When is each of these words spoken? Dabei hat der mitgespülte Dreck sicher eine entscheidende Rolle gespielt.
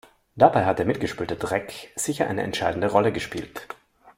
Dabei 0.35 0.65
hat 0.65 0.79
der 0.79 0.87
mitgespülte 0.87 1.35
Dreck 1.35 1.91
sicher 1.95 2.25
eine 2.27 2.41
entscheidende 2.41 2.89
Rolle 2.89 3.11
gespielt. 3.11 3.67